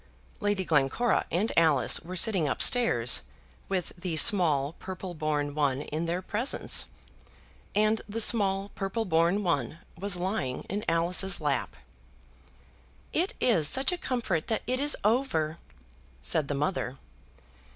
[0.39, 3.21] Lady Glencora and Alice were sitting up stairs
[3.69, 6.87] with the small, purple born one in their presence,
[7.75, 11.75] and the small, purple born one was lying in Alice's lap.
[13.13, 15.59] "It is such a comfort that it is over,"
[16.19, 16.97] said the mother.